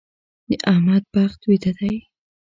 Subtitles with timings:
[0.49, 1.95] د احمد بخت ويده دی.